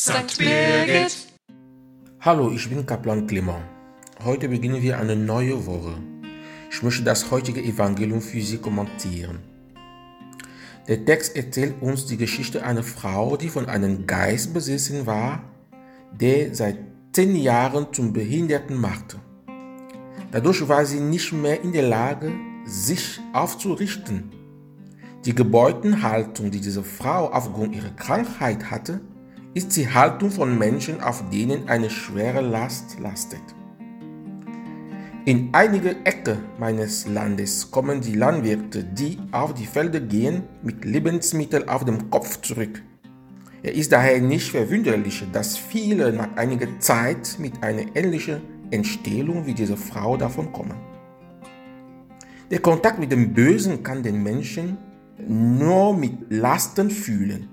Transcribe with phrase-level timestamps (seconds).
[0.00, 0.38] St.
[0.38, 1.26] Birgit.
[2.20, 3.66] Hallo, ich bin Kaplan Clement.
[4.24, 5.92] Heute beginnen wir eine neue Woche.
[6.70, 9.40] Ich möchte das heutige Evangelium für Sie kommentieren.
[10.88, 15.42] Der Text erzählt uns die Geschichte einer Frau, die von einem Geist besessen war,
[16.18, 16.78] der seit
[17.12, 19.18] zehn Jahren zum Behinderten machte.
[20.32, 22.32] Dadurch war sie nicht mehr in der Lage,
[22.64, 24.32] sich aufzurichten.
[25.26, 29.02] Die Gebeutenhaltung, die diese Frau aufgrund ihrer Krankheit hatte,
[29.54, 33.42] ist die Haltung von Menschen, auf denen eine schwere Last lastet.
[35.26, 41.68] In einige Ecke meines Landes kommen die Landwirte, die auf die Felder gehen, mit Lebensmitteln
[41.68, 42.82] auf dem Kopf zurück.
[43.62, 48.40] Es ist daher nicht verwunderlich, dass viele nach einiger Zeit mit einer ähnlichen
[48.70, 50.76] Entstellung wie diese Frau davon kommen.
[52.50, 54.78] Der Kontakt mit dem Bösen kann den Menschen
[55.28, 57.48] nur mit Lasten fühlen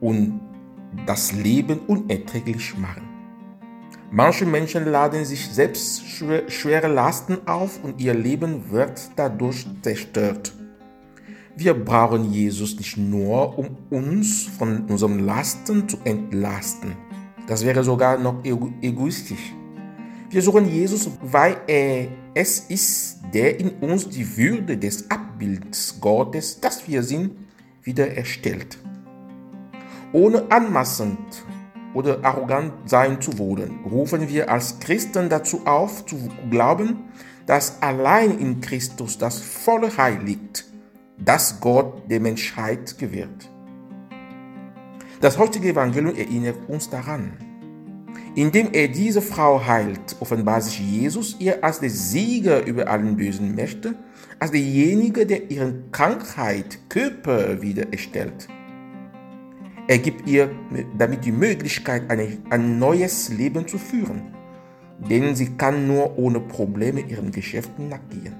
[0.00, 0.51] und
[1.06, 3.02] das Leben unerträglich machen.
[4.10, 6.02] Manche Menschen laden sich selbst
[6.48, 10.52] schwere Lasten auf und ihr Leben wird dadurch zerstört.
[11.56, 16.94] Wir brauchen Jesus nicht nur, um uns von unseren Lasten zu entlasten.
[17.46, 19.54] Das wäre sogar noch egoistisch.
[20.30, 26.60] Wir suchen Jesus, weil er es ist, der in uns die Würde des Abbilds Gottes,
[26.60, 27.32] das wir sind,
[27.82, 28.78] wiedererstellt.
[30.12, 31.44] Ohne anmaßend
[31.94, 36.16] oder arrogant sein zu wollen, rufen wir als Christen dazu auf, zu
[36.50, 37.04] glauben,
[37.46, 40.66] dass allein in Christus das volle Heil liegt,
[41.18, 43.50] das Gott der Menschheit gewährt.
[45.20, 47.32] Das heutige Evangelium erinnert uns daran.
[48.34, 53.54] Indem er diese Frau heilt, offenbart sich Jesus ihr als der Sieger über allen bösen
[53.54, 53.94] Mächte,
[54.38, 58.48] als derjenige, der ihren Krankheit, Körper wiedererstellt.
[59.92, 60.48] Er gibt ihr
[60.96, 64.22] damit die Möglichkeit, ein neues Leben zu führen,
[65.10, 68.34] denn sie kann nur ohne Probleme ihren Geschäften nachgehen.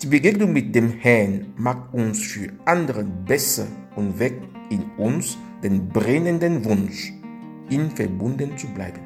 [0.00, 5.90] Die Begegnung mit dem Herrn macht uns für andere besser und weckt in uns den
[5.90, 7.12] brennenden Wunsch,
[7.68, 9.02] ihm verbunden zu bleiben.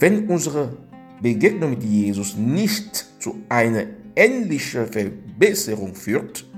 [0.00, 0.76] Wenn unsere
[1.22, 3.84] Begegnung mit Jesus nicht zu einer
[4.16, 6.49] ähnlichen Verbesserung führt,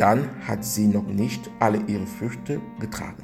[0.00, 3.22] dann hat sie noch nicht alle ihre Früchte getragen.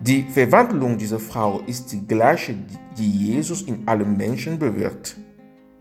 [0.00, 2.54] Die Verwandlung dieser Frau ist die gleiche,
[2.96, 5.16] die Jesus in allen Menschen bewirkt,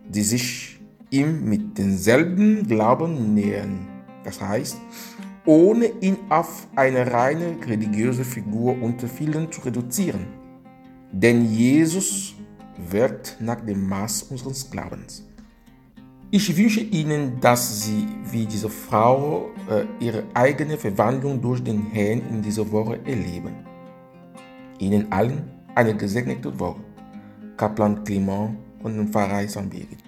[0.07, 0.79] die sich
[1.09, 3.87] ihm mit denselben Glauben nähern.
[4.23, 4.77] Das heißt,
[5.45, 10.25] ohne ihn auf eine reine religiöse Figur unter vielen zu reduzieren.
[11.11, 12.33] Denn Jesus
[12.89, 15.27] wird nach dem Maß unseres Glaubens.
[16.35, 22.23] Ich wünsche Ihnen, dass Sie wie diese Frau äh, Ihre eigene Verwandlung durch den Herrn
[22.27, 23.53] in dieser Woche erleben.
[24.79, 25.43] Ihnen allen
[25.75, 26.81] eine gesegnete Woche.
[27.55, 29.69] Kaplan Clement und Pfarrei St.
[29.69, 30.02] Birgit.